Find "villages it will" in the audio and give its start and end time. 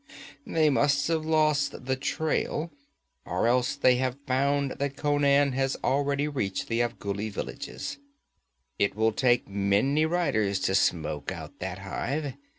7.31-9.11